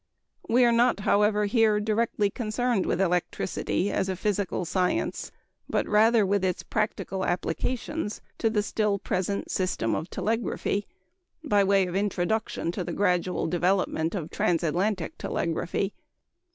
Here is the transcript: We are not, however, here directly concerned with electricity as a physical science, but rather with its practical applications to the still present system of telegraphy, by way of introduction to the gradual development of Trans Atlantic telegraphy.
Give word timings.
We 0.49 0.65
are 0.65 0.71
not, 0.71 1.01
however, 1.01 1.45
here 1.45 1.79
directly 1.79 2.31
concerned 2.31 2.87
with 2.87 2.99
electricity 2.99 3.91
as 3.91 4.09
a 4.09 4.15
physical 4.15 4.65
science, 4.65 5.31
but 5.69 5.87
rather 5.87 6.25
with 6.25 6.43
its 6.43 6.63
practical 6.63 7.23
applications 7.23 8.19
to 8.39 8.49
the 8.49 8.63
still 8.63 8.97
present 8.97 9.51
system 9.51 9.93
of 9.93 10.09
telegraphy, 10.09 10.87
by 11.43 11.63
way 11.63 11.85
of 11.85 11.95
introduction 11.95 12.71
to 12.71 12.83
the 12.83 12.93
gradual 12.93 13.45
development 13.45 14.15
of 14.15 14.31
Trans 14.31 14.63
Atlantic 14.63 15.19
telegraphy. 15.19 15.93